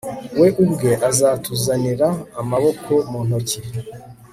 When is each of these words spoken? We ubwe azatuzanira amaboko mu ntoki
We 0.39 0.47
ubwe 0.63 0.91
azatuzanira 1.09 2.07
amaboko 2.41 2.91
mu 3.11 3.19
ntoki 3.27 3.61